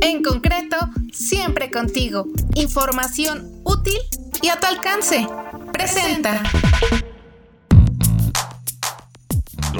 [0.00, 0.76] En concreto,
[1.12, 2.26] siempre contigo.
[2.54, 3.98] Información útil
[4.42, 5.26] y a tu alcance.
[5.72, 6.42] Presenta.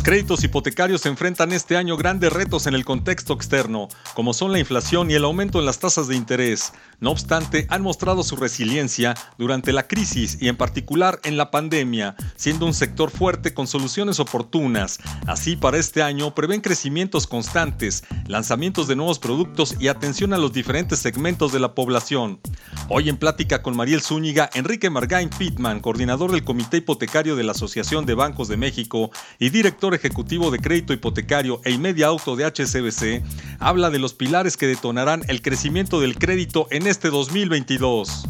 [0.00, 4.58] Los créditos hipotecarios enfrentan este año grandes retos en el contexto externo, como son la
[4.58, 6.72] inflación y el aumento en las tasas de interés.
[7.00, 12.16] No obstante, han mostrado su resiliencia durante la crisis y en particular en la pandemia,
[12.34, 15.00] siendo un sector fuerte con soluciones oportunas.
[15.26, 20.54] Así, para este año prevén crecimientos constantes, lanzamientos de nuevos productos y atención a los
[20.54, 22.40] diferentes segmentos de la población.
[22.88, 27.52] Hoy en plática con Mariel Zúñiga, Enrique Margain Pittman, coordinador del Comité Hipotecario de la
[27.52, 32.44] Asociación de Bancos de México y director ejecutivo de crédito hipotecario e Media Auto de
[32.44, 33.22] HCBC,
[33.58, 38.26] habla de los pilares que detonarán el crecimiento del crédito en este 2022.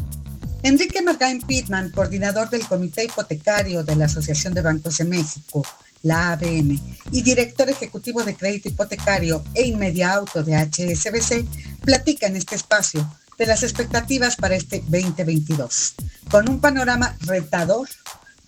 [0.63, 5.65] Enrique Margain Pittman, coordinador del Comité Hipotecario de la Asociación de Bancos de México,
[6.03, 6.79] la ABM,
[7.11, 11.45] y director ejecutivo de crédito hipotecario e Media Auto de HSBC,
[11.83, 15.95] platica en este espacio de las expectativas para este 2022,
[16.29, 17.87] con un panorama retador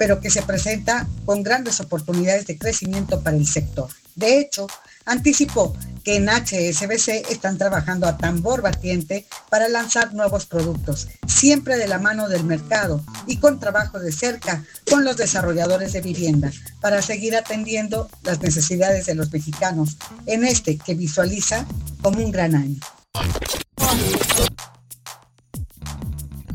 [0.03, 3.87] pero que se presenta con grandes oportunidades de crecimiento para el sector.
[4.15, 4.67] De hecho,
[5.05, 5.73] anticipó
[6.03, 11.99] que en HSBC están trabajando a tambor batiente para lanzar nuevos productos, siempre de la
[11.99, 17.37] mano del mercado y con trabajo de cerca con los desarrolladores de vivienda, para seguir
[17.37, 21.65] atendiendo las necesidades de los mexicanos en este que visualiza
[22.01, 22.81] como un gran año.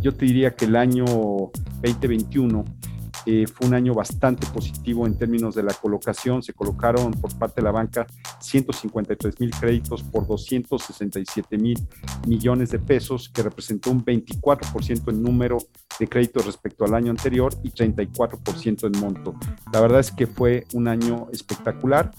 [0.02, 2.77] Yo te diría que el año 2021
[3.26, 6.42] eh, fue un año bastante positivo en términos de la colocación.
[6.42, 8.06] Se colocaron por parte de la banca
[8.40, 11.78] 153 mil créditos por 267 mil
[12.26, 15.58] millones de pesos, que representó un 24% en número
[15.98, 19.34] de créditos respecto al año anterior y 34% en monto.
[19.72, 22.12] La verdad es que fue un año espectacular.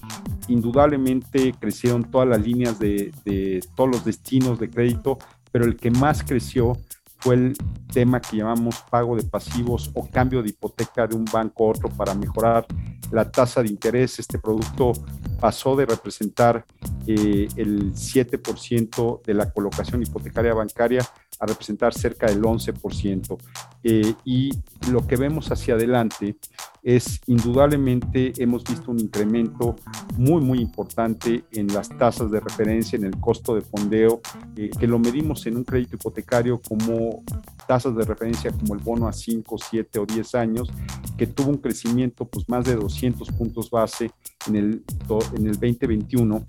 [0.47, 5.17] Indudablemente crecieron todas las líneas de, de todos los destinos de crédito,
[5.51, 6.77] pero el que más creció
[7.19, 7.57] fue el
[7.91, 11.89] tema que llamamos pago de pasivos o cambio de hipoteca de un banco a otro
[11.89, 12.65] para mejorar
[13.11, 14.19] la tasa de interés.
[14.19, 14.93] Este producto
[15.39, 16.65] pasó de representar
[17.07, 21.05] eh, el 7% de la colocación hipotecaria bancaria
[21.39, 23.37] a representar cerca del 11%.
[23.83, 24.51] Eh, y
[24.91, 26.35] lo que vemos hacia adelante
[26.83, 29.75] es indudablemente hemos visto un incremento
[30.17, 34.21] muy, muy importante en las tasas de referencia, en el costo de fondeo,
[34.55, 37.23] eh, que lo medimos en un crédito hipotecario como
[37.67, 40.71] tasas de referencia como el bono a 5, 7 o 10 años,
[41.19, 44.09] que tuvo un crecimiento pues más de 200 puntos base
[44.47, 44.83] en el,
[45.35, 46.45] en el 2021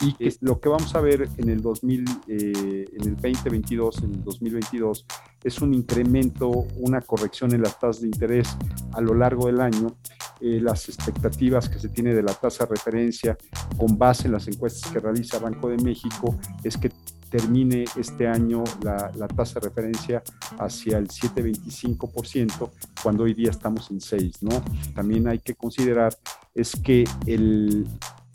[0.00, 4.14] y que lo que vamos a ver en el 2000, eh, en el 2022, en
[4.14, 5.06] el 2022,
[5.42, 8.56] es un incremento, una corrección en las tasas de interés
[8.92, 9.96] a lo largo del año.
[10.40, 13.36] Eh, las expectativas que se tiene de la tasa de referencia
[13.76, 16.92] con base en las encuestas que realiza Banco de México es que
[17.28, 20.22] termine este año la, la tasa de referencia
[20.58, 22.70] hacia el 7,25%,
[23.02, 24.62] cuando hoy día estamos en 6, ¿no?
[24.94, 26.14] También hay que considerar
[26.54, 27.86] es que el,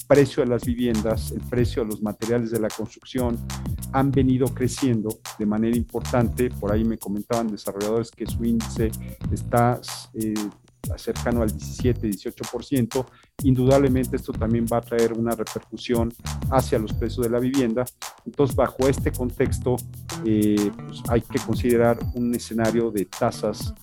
[0.08, 3.38] precio de las viviendas, el precio de los materiales de la construcción
[3.92, 6.50] han venido creciendo de manera importante.
[6.50, 8.90] Por ahí me comentaban desarrolladores que su índice
[9.32, 9.80] está
[10.14, 10.34] eh,
[10.96, 13.06] cercano al 17-18%.
[13.44, 16.14] Indudablemente esto también va a traer una repercusión
[16.52, 17.86] hacia los precios de la vivienda.
[18.26, 19.76] Entonces, bajo este contexto,
[20.26, 23.74] eh, pues hay que considerar un escenario de tasas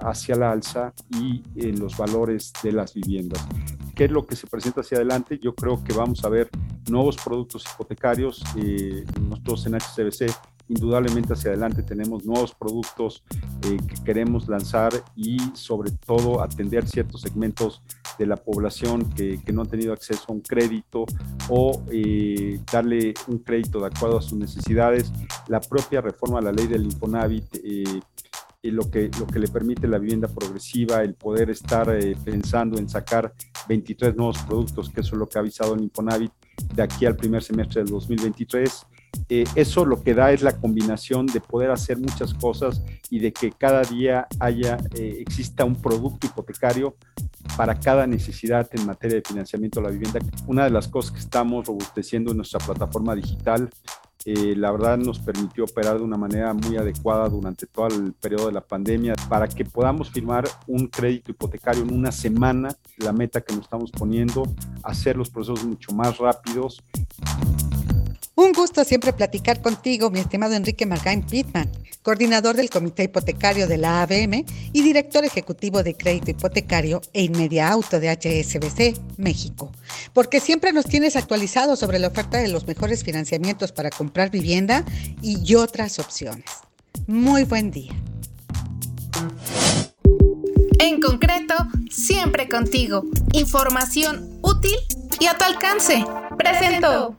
[0.00, 3.46] hacia la alza y en los valores de las viviendas.
[3.94, 5.38] ¿Qué es lo que se presenta hacia adelante?
[5.38, 6.48] Yo creo que vamos a ver
[6.90, 8.42] nuevos productos hipotecarios.
[8.56, 10.34] Eh, nosotros en HCBC
[10.68, 13.22] indudablemente hacia adelante tenemos nuevos productos
[13.64, 17.82] eh, que queremos lanzar y sobre todo atender ciertos segmentos
[18.18, 21.04] de la población que, que no han tenido acceso a un crédito
[21.48, 25.12] o eh, darle un crédito de acuerdo a sus necesidades.
[25.48, 28.00] La propia reforma a la ley del Infonavit eh,
[28.62, 32.78] y lo que, lo que le permite la vivienda progresiva, el poder estar eh, pensando
[32.78, 33.32] en sacar
[33.68, 36.32] 23 nuevos productos, que eso es lo que ha avisado el Infonavit
[36.74, 38.86] de aquí al primer semestre del 2023.
[39.28, 43.32] Eh, eso lo que da es la combinación de poder hacer muchas cosas y de
[43.32, 46.96] que cada día haya, eh, exista un producto hipotecario
[47.56, 50.20] para cada necesidad en materia de financiamiento de la vivienda.
[50.46, 53.70] Una de las cosas que estamos robusteciendo en nuestra plataforma digital
[54.24, 58.46] eh, la verdad nos permitió operar de una manera muy adecuada durante todo el periodo
[58.46, 62.68] de la pandemia para que podamos firmar un crédito hipotecario en una semana,
[62.98, 64.44] la meta que nos estamos poniendo,
[64.84, 66.82] hacer los procesos mucho más rápidos.
[68.34, 71.70] Un gusto siempre platicar contigo, mi estimado Enrique Margain Pittman,
[72.02, 77.68] coordinador del Comité Hipotecario de la ABM y director ejecutivo de Crédito Hipotecario e Inmedia
[77.68, 79.70] Auto de HSBC, México.
[80.14, 84.84] Porque siempre nos tienes actualizados sobre la oferta de los mejores financiamientos para comprar vivienda
[85.20, 86.46] y otras opciones.
[87.06, 87.92] Muy buen día.
[90.78, 91.54] En concreto,
[91.90, 93.04] siempre contigo.
[93.32, 94.76] Información útil
[95.20, 96.04] y a tu alcance.
[96.38, 97.18] Presento.